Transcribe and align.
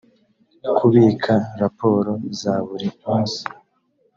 kubika 0.77 1.33
raporo 1.61 2.11
za 2.39 2.53
buri 2.67 2.87
munsi 3.01 3.41